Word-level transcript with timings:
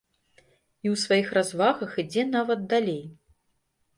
І 0.83 0.87
ў 0.93 1.01
сваіх 1.01 1.27
развагах 1.37 1.91
ідзе 2.03 2.23
нават 2.37 2.63
далей. 2.75 2.99